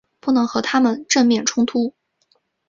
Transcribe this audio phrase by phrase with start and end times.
[0.19, 1.93] 不能和他们正面冲突